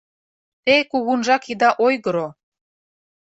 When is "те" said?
0.65-0.75